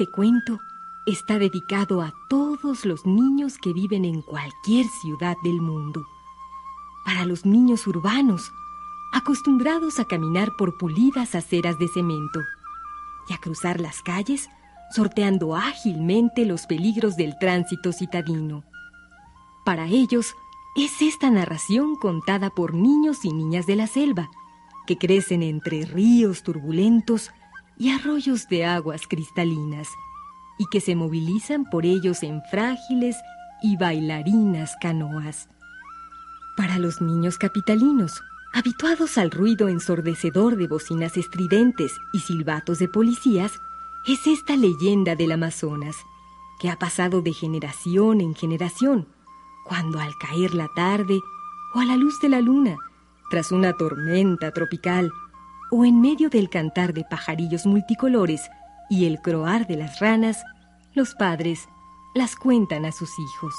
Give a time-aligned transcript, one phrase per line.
[0.00, 0.58] Este cuento
[1.04, 6.06] está dedicado a todos los niños que viven en cualquier ciudad del mundo.
[7.04, 8.50] Para los niños urbanos,
[9.12, 12.40] acostumbrados a caminar por pulidas aceras de cemento
[13.28, 14.48] y a cruzar las calles
[14.90, 18.64] sorteando ágilmente los peligros del tránsito citadino.
[19.66, 20.34] Para ellos,
[20.76, 24.30] es esta narración contada por niños y niñas de la selva,
[24.86, 27.32] que crecen entre ríos turbulentos
[27.80, 29.88] y arroyos de aguas cristalinas,
[30.58, 33.16] y que se movilizan por ellos en frágiles
[33.62, 35.48] y bailarinas canoas.
[36.58, 38.22] Para los niños capitalinos,
[38.52, 43.58] habituados al ruido ensordecedor de bocinas estridentes y silbatos de policías,
[44.06, 45.96] es esta leyenda del Amazonas,
[46.60, 49.08] que ha pasado de generación en generación,
[49.64, 51.18] cuando al caer la tarde
[51.74, 52.76] o a la luz de la luna,
[53.30, 55.10] tras una tormenta tropical,
[55.70, 58.50] o en medio del cantar de pajarillos multicolores
[58.88, 60.44] y el croar de las ranas,
[60.94, 61.68] los padres
[62.14, 63.54] las cuentan a sus hijos.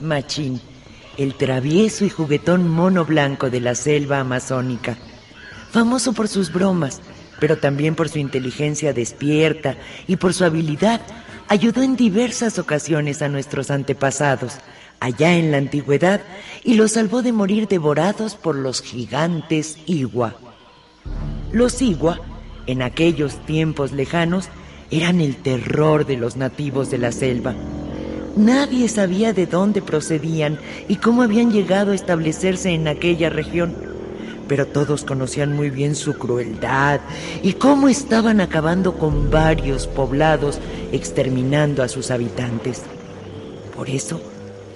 [0.00, 0.60] Machín,
[1.18, 4.96] el travieso y juguetón mono blanco de la selva amazónica,
[5.70, 7.00] famoso por sus bromas,
[7.38, 11.00] pero también por su inteligencia despierta y por su habilidad,
[11.48, 14.58] ayudó en diversas ocasiones a nuestros antepasados,
[15.00, 16.22] allá en la antigüedad,
[16.62, 20.36] y los salvó de morir devorados por los gigantes Igua.
[21.50, 22.20] Los Igua,
[22.66, 24.48] en aquellos tiempos lejanos,
[24.90, 27.54] eran el terror de los nativos de la selva
[28.36, 33.74] Nadie sabía de dónde procedían y cómo habían llegado a establecerse en aquella región,
[34.48, 37.00] pero todos conocían muy bien su crueldad
[37.42, 40.60] y cómo estaban acabando con varios poblados,
[40.92, 42.82] exterminando a sus habitantes.
[43.76, 44.18] Por eso,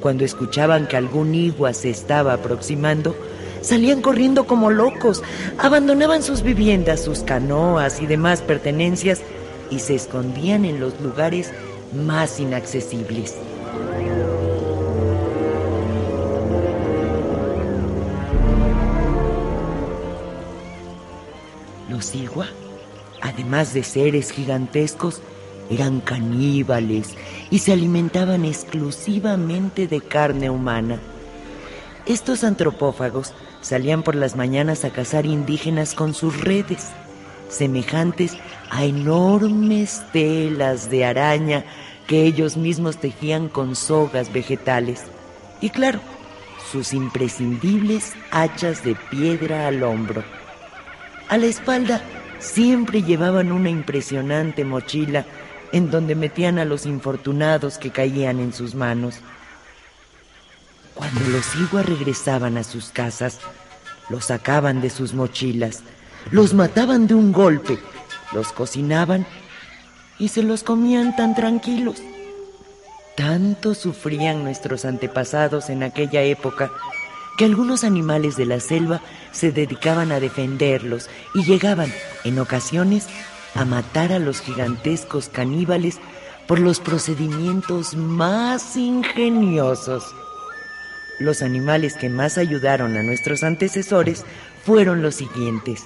[0.00, 3.16] cuando escuchaban que algún igua se estaba aproximando,
[3.62, 5.22] salían corriendo como locos,
[5.56, 9.22] abandonaban sus viviendas, sus canoas y demás pertenencias
[9.70, 11.52] y se escondían en los lugares
[11.92, 13.36] más inaccesibles.
[21.88, 22.46] Los Igua,
[23.22, 25.22] además de seres gigantescos,
[25.70, 27.14] eran caníbales
[27.50, 31.00] y se alimentaban exclusivamente de carne humana.
[32.06, 33.32] Estos antropófagos
[33.62, 36.90] salían por las mañanas a cazar indígenas con sus redes,
[37.48, 38.36] semejantes
[38.70, 41.64] a enormes telas de araña
[42.06, 45.04] que ellos mismos tejían con sogas vegetales.
[45.60, 46.00] Y claro,
[46.70, 50.22] sus imprescindibles hachas de piedra al hombro.
[51.28, 52.00] A la espalda
[52.38, 55.24] siempre llevaban una impresionante mochila
[55.72, 59.16] en donde metían a los infortunados que caían en sus manos.
[60.94, 63.38] Cuando los iguas regresaban a sus casas,
[64.08, 65.82] los sacaban de sus mochilas,
[66.30, 67.78] los mataban de un golpe,
[68.32, 69.26] los cocinaban
[70.18, 72.02] y se los comían tan tranquilos.
[73.16, 76.70] Tanto sufrían nuestros antepasados en aquella época
[77.36, 79.00] que algunos animales de la selva
[79.32, 81.92] se dedicaban a defenderlos y llegaban,
[82.24, 83.06] en ocasiones,
[83.54, 85.98] a matar a los gigantescos caníbales
[86.46, 90.04] por los procedimientos más ingeniosos.
[91.18, 94.24] Los animales que más ayudaron a nuestros antecesores
[94.64, 95.84] fueron los siguientes.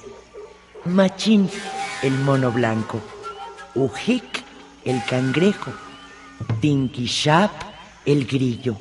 [0.85, 1.49] Machín,
[2.03, 3.01] el mono blanco.
[3.75, 4.43] Ujik,
[4.85, 5.73] el cangrejo,
[6.61, 7.51] Tinkishap,
[8.07, 8.77] el grillo,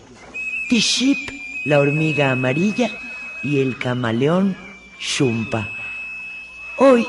[0.70, 1.18] Tiship,
[1.66, 2.90] la hormiga amarilla
[3.44, 4.56] y el camaleón
[5.00, 5.68] Shumpa.
[6.78, 7.06] Hoy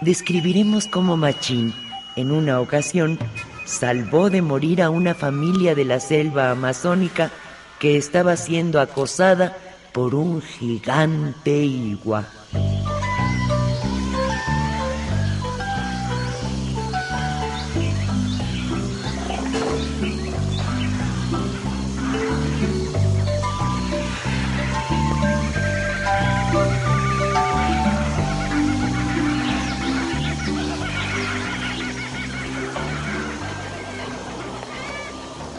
[0.00, 1.74] describiremos cómo Machín,
[2.16, 3.18] en una ocasión,
[3.64, 7.30] salvó de morir a una familia de la selva amazónica
[7.78, 9.56] que estaba siendo acosada
[9.92, 12.26] por un gigante igua.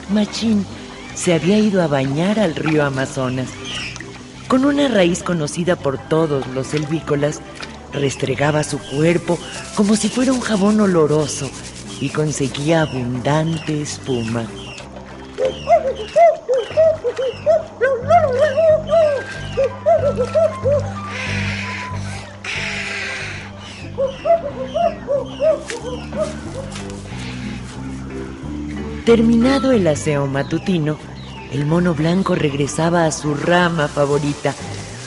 [0.09, 0.65] Machín
[1.15, 3.49] se había ido a bañar al río Amazonas.
[4.47, 7.41] Con una raíz conocida por todos los selvícolas,
[7.93, 9.37] restregaba su cuerpo
[9.75, 11.49] como si fuera un jabón oloroso
[11.99, 14.45] y conseguía abundante espuma.
[29.09, 30.99] Terminado el aseo matutino,
[31.51, 34.53] el mono blanco regresaba a su rama favorita,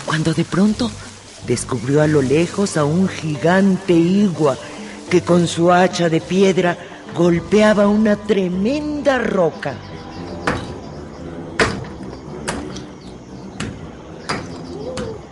[0.04, 0.90] cuando de pronto
[1.46, 4.58] descubrió a lo lejos a un gigante igua
[5.08, 6.76] que con su hacha de piedra
[7.16, 9.76] golpeaba una tremenda roca.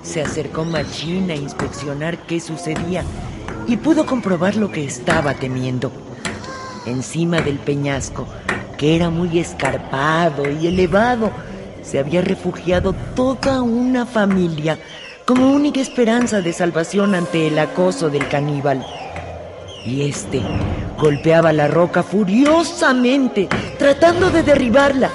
[0.05, 3.03] Se acercó Machín a inspeccionar qué sucedía
[3.67, 5.91] y pudo comprobar lo que estaba temiendo.
[6.87, 8.29] Encima del peñasco,
[8.81, 11.31] que era muy escarpado y elevado,
[11.83, 14.79] se había refugiado toda una familia
[15.27, 18.83] como única esperanza de salvación ante el acoso del caníbal.
[19.85, 20.41] Y este
[20.99, 25.11] golpeaba la roca furiosamente, tratando de derribarla.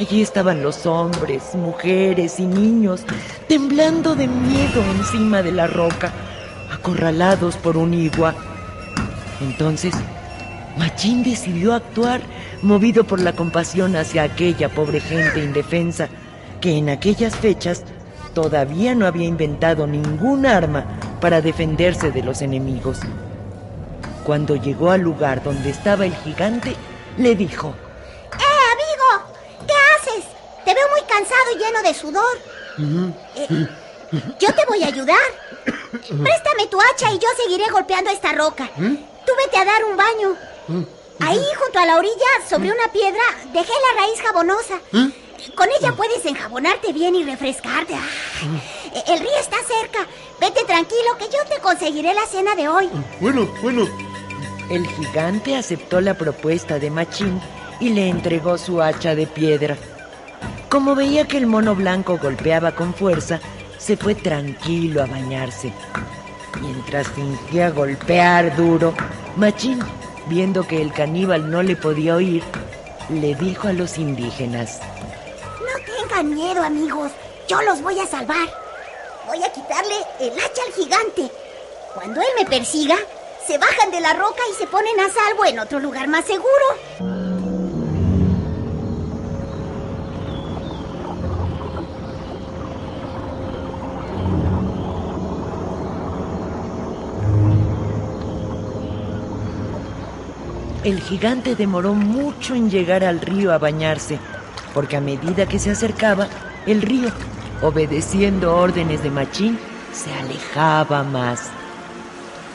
[0.00, 3.02] Allí estaban los hombres, mujeres y niños,
[3.48, 6.10] temblando de miedo encima de la roca,
[6.72, 8.34] acorralados por un igua.
[9.42, 9.92] Entonces,
[10.78, 12.20] Machín decidió actuar
[12.62, 16.08] movido por la compasión hacia aquella pobre gente indefensa
[16.60, 17.82] que en aquellas fechas
[18.32, 20.84] todavía no había inventado ningún arma
[21.20, 23.00] para defenderse de los enemigos.
[24.24, 26.76] Cuando llegó al lugar donde estaba el gigante,
[27.16, 27.74] le dijo,
[28.32, 29.34] ¡Eh, amigo!
[29.66, 30.24] ¿Qué haces?
[30.64, 32.38] Te veo muy cansado y lleno de sudor.
[33.34, 33.66] Eh,
[34.38, 35.16] yo te voy a ayudar.
[35.84, 38.68] Préstame tu hacha y yo seguiré golpeando esta roca.
[38.76, 40.36] Tú vete a dar un baño.
[41.20, 42.14] Ahí, junto a la orilla,
[42.48, 43.20] sobre una piedra,
[43.52, 44.74] dejé la raíz jabonosa.
[44.92, 45.10] ¿Eh?
[45.54, 47.94] Con ella puedes enjabonarte bien y refrescarte.
[47.94, 50.06] Ah, el río está cerca.
[50.40, 52.88] Vete tranquilo que yo te conseguiré la cena de hoy.
[53.20, 53.86] Bueno, bueno.
[54.70, 57.40] El gigante aceptó la propuesta de Machín
[57.80, 59.76] y le entregó su hacha de piedra.
[60.68, 63.40] Como veía que el mono blanco golpeaba con fuerza,
[63.78, 65.72] se fue tranquilo a bañarse.
[66.60, 68.92] Mientras fingía golpear duro,
[69.36, 69.80] Machín
[70.28, 72.42] viendo que el caníbal no le podía oír,
[73.08, 74.80] le dijo a los indígenas,
[75.60, 77.10] No tengan miedo, amigos,
[77.48, 78.48] yo los voy a salvar.
[79.26, 81.30] Voy a quitarle el hacha al gigante.
[81.94, 82.96] Cuando él me persiga,
[83.46, 87.17] se bajan de la roca y se ponen a salvo en otro lugar más seguro.
[100.88, 104.18] El gigante demoró mucho en llegar al río a bañarse,
[104.72, 106.28] porque a medida que se acercaba,
[106.64, 107.10] el río,
[107.60, 109.58] obedeciendo órdenes de Machín,
[109.92, 111.50] se alejaba más.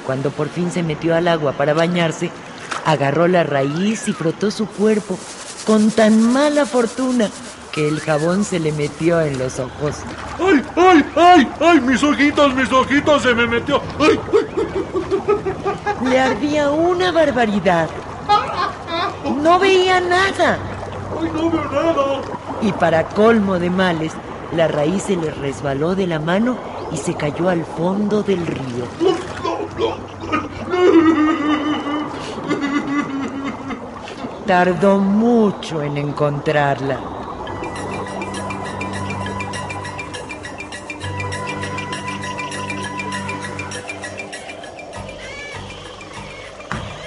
[0.07, 2.31] Cuando por fin se metió al agua para bañarse,
[2.85, 5.19] agarró la raíz y frotó su cuerpo
[5.67, 7.29] con tan mala fortuna
[7.71, 9.97] que el jabón se le metió en los ojos.
[10.39, 11.47] ¡Ay, ay, ay!
[11.59, 13.79] ¡Ay, mis ojitos, mis ojitos se me metió!
[13.99, 14.19] ¡Ay!
[16.09, 17.89] Le ardía una barbaridad.
[19.23, 20.57] No veía nada.
[21.19, 22.21] ¡Ay, no veo nada!
[22.61, 24.13] Y para colmo de males,
[24.55, 26.57] la raíz se le resbaló de la mano
[26.91, 28.85] y se cayó al fondo del río.
[34.45, 36.99] Tardó mucho en encontrarla.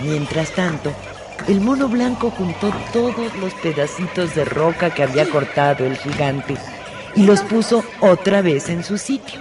[0.00, 0.92] Mientras tanto,
[1.49, 6.57] el mono blanco juntó todos los pedacitos de roca que había cortado el gigante
[7.15, 9.41] y los puso otra vez en su sitio.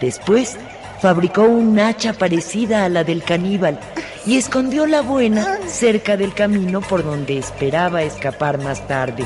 [0.00, 0.56] Después
[1.00, 3.78] fabricó un hacha parecida a la del caníbal
[4.26, 9.24] y escondió la buena cerca del camino por donde esperaba escapar más tarde.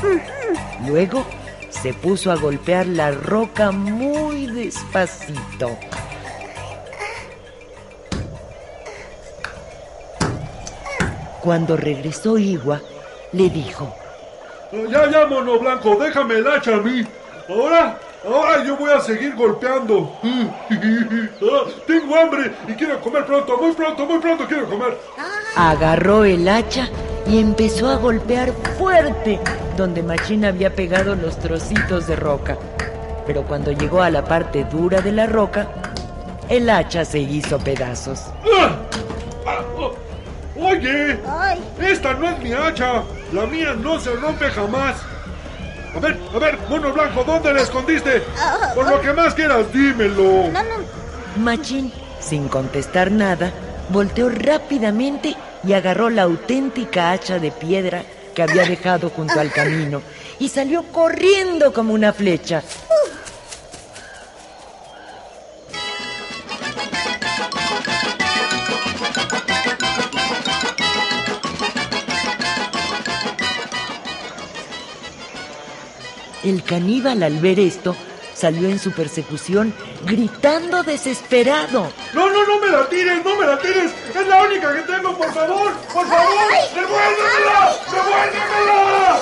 [0.87, 1.25] Luego
[1.69, 5.77] se puso a golpear la roca muy despacito.
[11.41, 12.81] Cuando regresó Igua,
[13.31, 13.93] le dijo:
[14.89, 17.03] Ya, ya, mono blanco, déjame el hacha a mí.
[17.47, 20.11] Ahora, Ahora yo voy a seguir golpeando.
[21.87, 24.97] Tengo hambre y quiero comer pronto, muy pronto, muy pronto quiero comer.
[25.55, 26.89] Agarró el hacha
[27.25, 29.39] y empezó a golpear fuerte
[29.77, 32.57] donde Machín había pegado los trocitos de roca.
[33.25, 35.67] Pero cuando llegó a la parte dura de la roca,
[36.49, 38.25] el hacha se hizo pedazos.
[38.59, 38.78] Ah.
[40.79, 41.59] Oye, Ay.
[41.81, 43.03] esta no es mi hacha.
[43.33, 44.95] La mía no se rompe jamás.
[45.95, 48.23] A ver, a ver, mono blanco, ¿dónde la escondiste?
[48.39, 50.47] Ah, Por lo que más quieras, dímelo.
[50.51, 51.43] No, no.
[51.43, 53.51] Machín, sin contestar nada,
[53.89, 60.01] volteó rápidamente y agarró la auténtica hacha de piedra que había dejado junto al camino
[60.39, 62.63] y salió corriendo como una flecha.
[76.43, 77.95] El caníbal al ver esto
[78.33, 79.73] salió en su persecución
[80.05, 81.91] gritando desesperado.
[82.13, 83.91] No, no, no me la tires, no me la tires.
[84.15, 86.51] Es la única que tengo, por favor, por favor.
[86.73, 87.75] ¡Devuélvemela!
[87.91, 89.19] ¡Devuélvemela!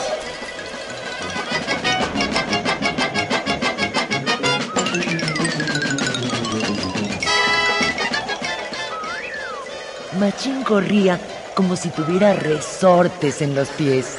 [10.20, 11.20] Machín corría
[11.56, 14.16] como si tuviera resortes en los pies.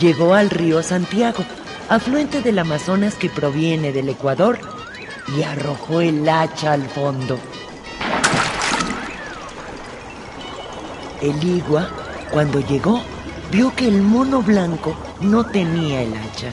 [0.00, 1.44] Llegó al río Santiago,
[1.88, 4.58] afluente del Amazonas que proviene del Ecuador,
[5.36, 7.38] y arrojó el hacha al fondo.
[11.20, 11.88] El igua,
[12.30, 13.02] cuando llegó,
[13.50, 16.52] vio que el mono blanco no tenía el hacha.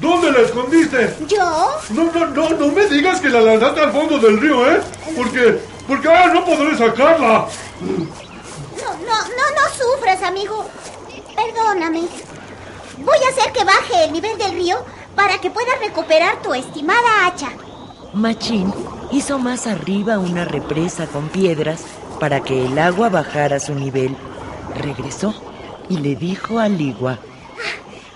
[0.00, 1.16] ¿Dónde la escondiste?
[1.28, 1.68] ¿Yo?
[1.90, 4.80] No, no, no, no me digas que la lanzaste al fondo del río, ¿eh?
[5.16, 7.46] Porque, porque ahora no podré sacarla.
[7.80, 10.64] No, no, no, no sufras, amigo.
[11.34, 12.02] Perdóname.
[12.98, 14.76] Voy a hacer que baje el nivel del río
[15.16, 17.50] para que puedas recuperar tu estimada hacha.
[18.12, 18.72] Machín
[19.10, 21.82] hizo más arriba una represa con piedras
[22.20, 24.16] para que el agua bajara a su nivel.
[24.74, 25.34] Regresó
[25.88, 27.18] y le dijo al igua.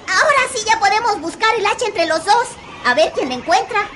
[0.09, 2.47] Ahora sí ya podemos buscar el hacha entre los dos.
[2.85, 3.89] A ver quién la encuentra.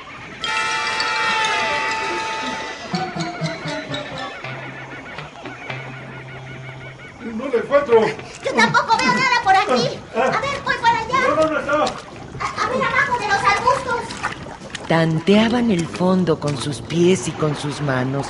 [7.47, 8.01] No la encuentro.
[8.45, 9.89] Yo tampoco veo nada por aquí.
[10.15, 11.19] A ver, voy para No, allá.
[11.37, 11.73] no, no está.
[11.73, 14.89] A, a ver abajo de los arbustos.
[14.89, 18.27] Tanteaban el fondo con sus pies y con sus manos.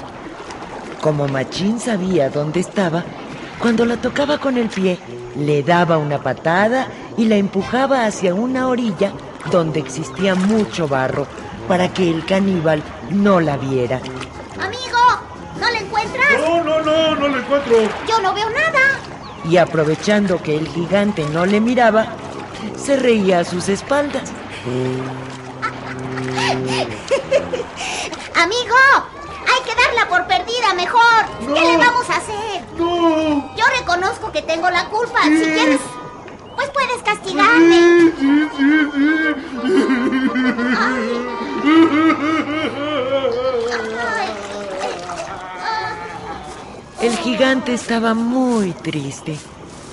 [1.00, 3.04] Como Machín sabía dónde estaba,
[3.58, 4.98] cuando la tocaba con el pie,
[5.36, 9.12] le daba una patada y la empujaba hacia una orilla
[9.50, 11.26] donde existía mucho barro
[11.68, 14.00] para que el caníbal no la viera.
[14.58, 14.98] Amigo,
[15.60, 16.40] ¿no la encuentras?
[16.40, 17.76] No, no, no, no la encuentro.
[18.08, 18.80] Yo no veo nada.
[19.48, 22.06] Y aprovechando que el gigante no le miraba,
[22.76, 24.30] se reía a sus espaldas.
[28.34, 28.76] Amigo,
[29.46, 31.26] hay que darla por perdida mejor.
[31.38, 32.64] ¿Qué le vamos a hacer?
[32.76, 33.54] No.
[33.56, 35.22] Yo reconozco que tengo la culpa.
[35.22, 35.80] Si quieres,
[36.56, 38.12] pues puedes castigarme.
[38.18, 38.88] Sí, sí.
[47.06, 49.38] El gigante estaba muy triste.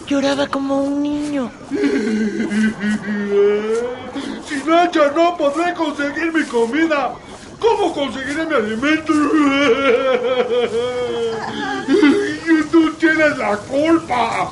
[0.07, 1.51] Lloraba como un niño.
[4.49, 7.13] Sin hacha no podré conseguir mi comida.
[7.59, 9.13] ¿Cómo conseguiré mi alimento?
[12.71, 14.51] Tú tienes la culpa.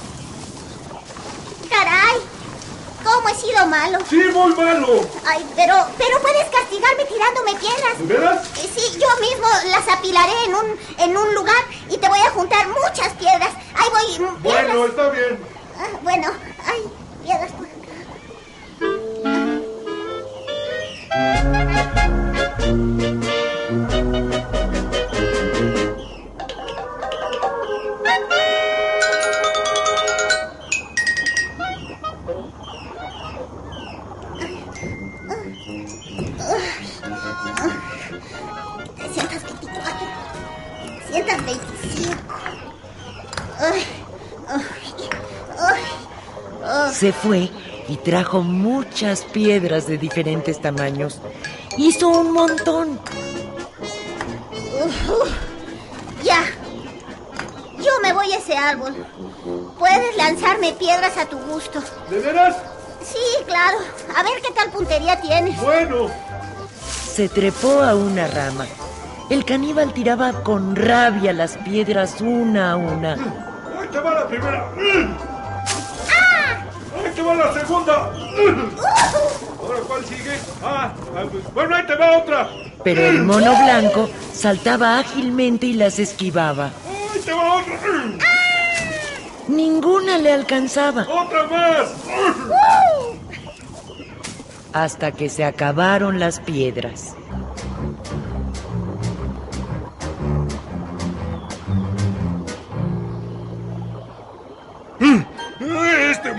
[3.21, 3.99] ¿Cómo he sido malo?
[4.09, 4.87] Sí, muy malo.
[5.25, 7.97] Ay, pero, pero puedes castigarme tirándome piedras.
[7.99, 8.47] ¿De veras?
[8.57, 12.29] Eh, Sí, yo mismo las apilaré en un, en un lugar y te voy a
[12.31, 13.49] juntar muchas piedras.
[13.75, 14.63] Ahí voy, mm, piedras.
[14.65, 15.39] Bueno, está bien.
[15.77, 16.31] Ah, bueno,
[16.65, 16.81] ay,
[17.23, 17.51] piedras
[47.01, 47.49] Se fue
[47.87, 51.19] y trajo muchas piedras de diferentes tamaños.
[51.75, 52.99] Hizo un montón.
[56.23, 56.43] Ya.
[57.79, 58.93] Yo me voy a ese árbol.
[59.79, 61.81] Puedes lanzarme piedras a tu gusto.
[62.07, 62.55] ¿De veras?
[63.01, 63.79] Sí, claro.
[64.15, 65.59] A ver qué tal puntería tienes.
[65.59, 66.05] Bueno.
[67.15, 68.67] Se trepó a una rama
[69.31, 73.13] El caníbal tiraba con rabia las piedras una a una.
[73.13, 75.30] ¡Ahí te va la primera!
[77.21, 77.93] ¡Ahí te va la segunda!
[79.59, 80.39] ¿Ahora cuál sigue?
[80.63, 82.49] Ah, ah, pues, bueno, ahí te va otra.
[82.83, 86.71] Pero el mono blanco saltaba ágilmente y las esquivaba.
[87.13, 87.77] ¡Ahí te va otra!
[89.47, 91.89] Ninguna le alcanzaba ¡Otra más!
[94.73, 97.15] hasta que se acabaron las piedras.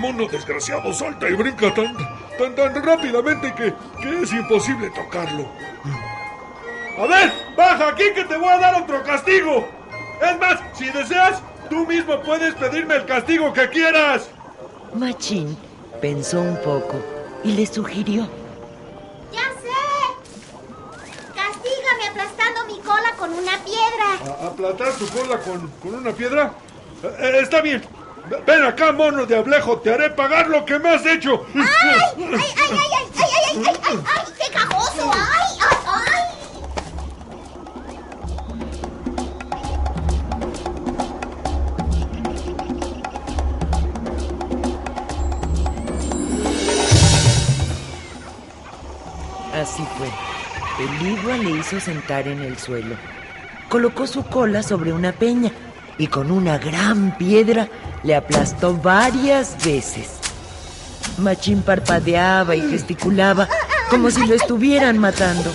[0.02, 1.96] Mono desgraciado salta y brinca tan,
[2.36, 5.46] tan, tan rápidamente que, que es imposible tocarlo.
[6.98, 9.66] A ver, baja aquí que te voy a dar otro castigo.
[10.20, 11.40] Es más, si deseas,
[11.70, 14.28] tú mismo puedes pedirme el castigo que quieras.
[14.94, 15.56] Machín
[16.00, 17.00] pensó un poco
[17.44, 18.28] y le sugirió.
[19.32, 19.78] ¡Ya sé!
[21.34, 24.36] Castígame aplastando mi cola con una piedra.
[24.42, 26.52] ¿A- ¿Aplastar tu cola con, con una piedra?
[27.02, 27.82] Eh, eh, está bien.
[28.28, 31.44] Ven acá, mono de ablejo, te haré pagar lo que me has hecho.
[31.54, 35.10] ¡Ay, ay, ay, ay, ay, ay, ay, ay, ay, ay, qué cajoso!
[35.12, 36.02] ¡Ay, ay, ay!
[49.60, 50.08] Así fue.
[50.84, 52.96] El igua le hizo sentar en el suelo.
[53.68, 55.50] Colocó su cola sobre una peña
[55.98, 57.68] y con una gran piedra
[58.02, 60.08] le aplastó varias veces.
[61.18, 63.48] Machín parpadeaba y gesticulaba
[63.90, 65.52] como si lo estuvieran matando.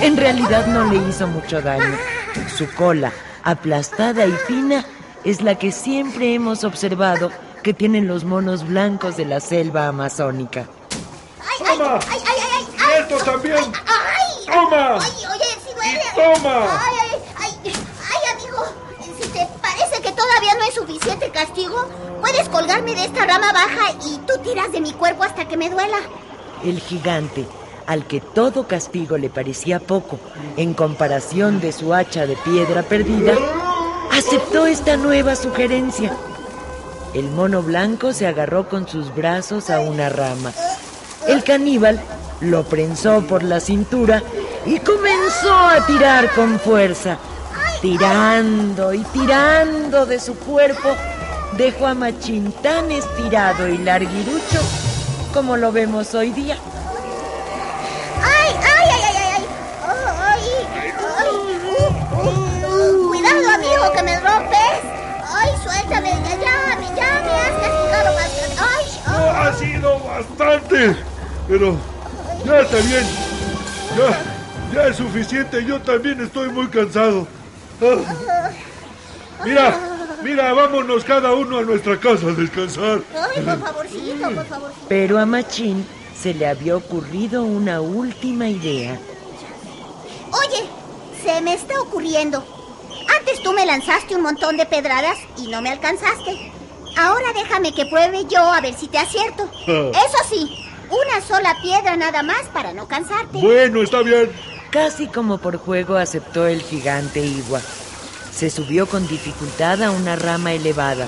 [0.00, 1.96] En realidad no le hizo mucho daño.
[2.56, 4.84] Su cola, aplastada y fina,
[5.24, 7.30] es la que siempre hemos observado
[7.62, 10.66] que tienen los monos blancos de la selva amazónica.
[11.40, 11.98] ¡Ay, ay, Toma.
[12.10, 12.66] ay, ay, ay!
[12.76, 13.56] Y ay, esto también.
[13.56, 14.46] ¡Ay!
[14.46, 14.98] Toma.
[15.00, 16.02] ¡Ay, oye, si duele!
[16.12, 16.66] Y toma.
[16.80, 17.72] ¡Ay, ay, ay!
[18.10, 18.64] ¡Ay, amigo!
[19.20, 21.86] Si te parece que todavía no es suficiente castigo,
[22.20, 25.68] puedes colgarme de esta rama baja y tú tiras de mi cuerpo hasta que me
[25.68, 25.98] duela.
[26.64, 27.44] El gigante,
[27.86, 30.18] al que todo castigo le parecía poco
[30.56, 33.34] en comparación de su hacha de piedra perdida,
[34.12, 36.16] aceptó esta nueva sugerencia.
[37.12, 40.52] El mono blanco se agarró con sus brazos a una rama.
[41.28, 42.00] El caníbal
[42.40, 44.22] lo prensó por la cintura
[44.64, 47.18] y comenzó a tirar con fuerza.
[47.84, 50.96] Tirando y tirando de su cuerpo,
[51.58, 54.62] dejó a Machín tan estirado y larguirucho
[55.34, 56.56] como lo vemos hoy día.
[58.22, 59.44] ¡Ay, ay, ay, ay, ay!
[60.18, 60.40] ¡Ay!
[61.18, 61.28] ¡Ay!
[63.06, 64.80] ¡Cuidado, amigo, que me rompes!
[65.28, 66.08] ¡Ay, suéltame!
[66.08, 66.80] ¡Ya, ya!
[66.96, 68.60] ¡Ya me has castigado bastante!
[68.60, 68.84] ¡Ay!
[69.06, 69.46] No ay.
[69.46, 70.96] ha sido bastante.
[71.46, 71.76] Pero
[72.46, 73.06] ya está bien.
[73.98, 74.08] Ya,
[74.74, 75.62] ya es suficiente.
[75.66, 77.28] Yo también estoy muy cansado.
[77.84, 78.50] Ah.
[79.44, 79.78] Mira,
[80.22, 83.02] mira, vámonos cada uno a nuestra casa a descansar.
[83.12, 84.86] ¡Ay, por favorcito, por favorcito!
[84.88, 85.86] Pero a Machín
[86.18, 88.98] se le había ocurrido una última idea.
[90.30, 90.64] Oye,
[91.22, 92.42] se me está ocurriendo.
[93.18, 96.52] Antes tú me lanzaste un montón de pedradas y no me alcanzaste.
[96.96, 99.50] Ahora déjame que pruebe yo a ver si te acierto.
[99.66, 100.48] Eso sí,
[100.88, 103.40] una sola piedra nada más para no cansarte.
[103.40, 104.30] Bueno, está bien.
[104.74, 107.60] Casi como por juego aceptó el gigante Igua.
[108.32, 111.06] Se subió con dificultad a una rama elevada.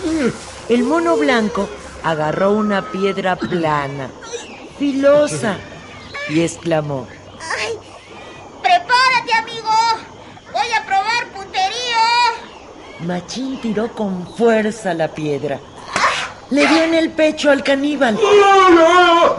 [0.68, 1.68] El mono blanco
[2.04, 4.08] agarró una piedra plana,
[4.78, 5.56] filosa,
[6.28, 7.08] y exclamó.
[7.58, 7.76] ¡Ay!
[8.62, 9.72] ¡Prepárate, amigo!
[10.52, 12.04] ¡Voy a probar puntería!
[13.00, 15.58] Machín tiró con fuerza la piedra.
[16.50, 18.16] Le dio en el pecho al caníbal.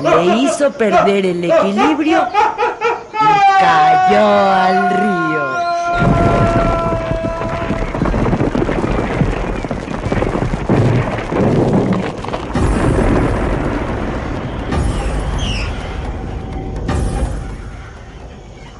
[0.01, 2.27] Le hizo perder el equilibrio
[3.60, 5.17] cayó al río.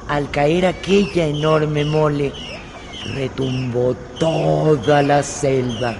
[0.08, 2.34] Al caer aquella enorme mole,
[3.14, 5.96] retumbó toda la selva.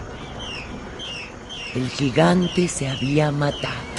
[1.76, 3.97] El gigante se había matado.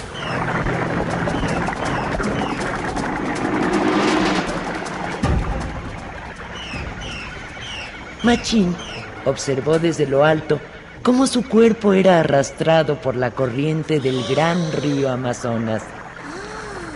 [8.22, 8.74] Machín
[9.24, 10.58] observó desde lo alto
[11.02, 15.82] cómo su cuerpo era arrastrado por la corriente del gran río Amazonas,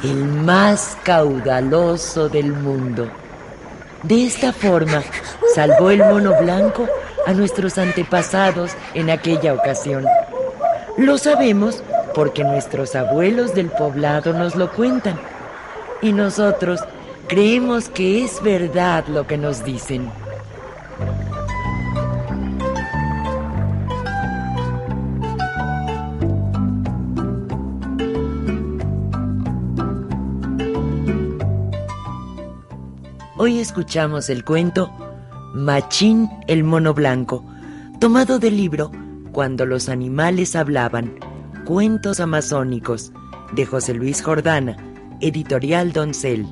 [0.03, 3.09] el más caudaloso del mundo.
[4.03, 5.03] De esta forma,
[5.55, 6.89] salvó el mono blanco
[7.25, 10.05] a nuestros antepasados en aquella ocasión.
[10.99, 15.19] Lo sabemos porque nuestros abuelos del poblado nos lo cuentan.
[16.03, 16.81] Y nosotros
[17.29, 20.11] creemos que es verdad lo que nos dicen.
[33.63, 34.91] Escuchamos el cuento
[35.55, 37.45] Machín el mono blanco,
[38.01, 38.91] tomado del libro
[39.31, 41.15] Cuando los animales hablaban,
[41.65, 43.13] Cuentos amazónicos,
[43.53, 44.77] de José Luis Jordana,
[45.21, 46.45] editorial Doncel.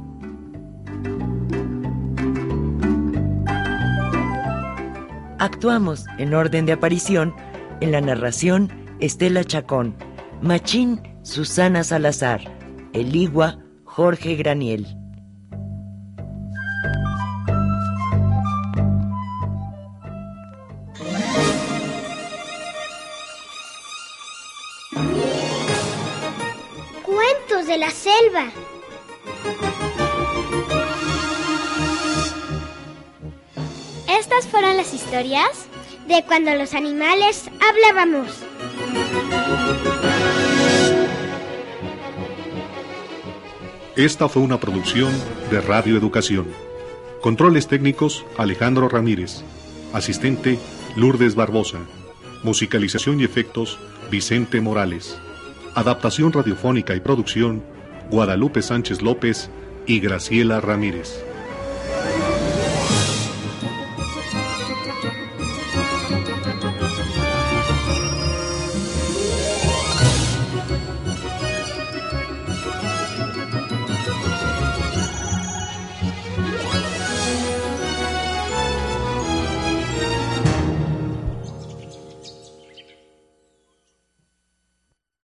[5.41, 7.35] Actuamos en orden de aparición
[7.81, 8.71] en la narración
[9.01, 9.97] Estela Chacón,
[10.43, 12.41] Machín Susana Salazar,
[12.93, 15.00] Eligua Jorge Graniel.
[34.09, 35.67] Estas fueron las historias
[36.07, 38.45] de cuando los animales hablábamos.
[43.97, 45.13] Esta fue una producción
[45.51, 46.47] de Radio Educación.
[47.23, 49.43] Controles técnicos Alejandro Ramírez.
[49.95, 50.59] Asistente
[50.95, 51.79] Lourdes Barbosa.
[52.43, 53.79] Musicalización y efectos
[54.11, 55.19] Vicente Morales.
[55.75, 57.63] Adaptación radiofónica y producción,
[58.11, 59.51] Guadalupe Sánchez López
[59.87, 61.30] y Graciela Ramírez.